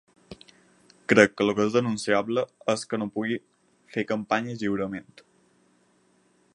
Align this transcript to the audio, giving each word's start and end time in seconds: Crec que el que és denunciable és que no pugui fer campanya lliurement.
Crec 1.11 1.35
que 1.41 1.45
el 1.45 1.51
que 1.59 1.65
és 1.69 1.75
denunciable 1.75 2.45
és 2.75 2.87
que 2.93 3.01
no 3.03 3.09
pugui 3.19 3.39
fer 3.97 4.07
campanya 4.15 4.57
lliurement. 4.63 5.15